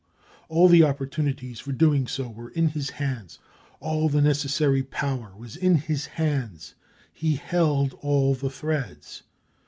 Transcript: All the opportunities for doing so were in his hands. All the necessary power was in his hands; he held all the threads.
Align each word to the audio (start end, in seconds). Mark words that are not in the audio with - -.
All 0.49 0.67
the 0.67 0.81
opportunities 0.83 1.59
for 1.59 1.71
doing 1.71 2.07
so 2.07 2.27
were 2.27 2.49
in 2.49 2.69
his 2.69 2.89
hands. 2.89 3.37
All 3.79 4.09
the 4.09 4.19
necessary 4.19 4.81
power 4.81 5.35
was 5.37 5.55
in 5.55 5.75
his 5.75 6.07
hands; 6.17 6.73
he 7.13 7.35
held 7.35 7.93
all 8.01 8.33
the 8.33 8.49
threads. 8.49 9.21